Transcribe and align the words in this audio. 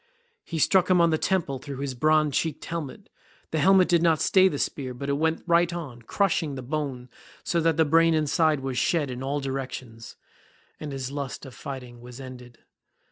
He 0.43 0.57
struck 0.57 0.89
him 0.89 0.99
on 0.99 1.11
the 1.11 1.19
temple 1.19 1.59
through 1.59 1.77
his 1.77 1.93
bronze 1.93 2.35
cheeked 2.35 2.65
helmet. 2.65 3.07
The 3.51 3.59
helmet 3.59 3.87
did 3.87 4.01
not 4.01 4.19
stay 4.19 4.47
the 4.47 4.57
spear, 4.57 4.95
but 4.95 5.09
it 5.09 5.13
went 5.13 5.43
right 5.45 5.71
on, 5.71 6.01
crushing 6.01 6.55
the 6.55 6.63
bone 6.63 7.07
so 7.43 7.61
that 7.61 7.77
the 7.77 7.85
brain 7.85 8.15
inside 8.15 8.61
was 8.61 8.79
shed 8.79 9.11
in 9.11 9.21
all 9.21 9.39
directions, 9.39 10.15
and 10.79 10.91
his 10.91 11.11
lust 11.11 11.45
of 11.45 11.53
fighting 11.53 12.01
was 12.01 12.19
ended. 12.19 12.57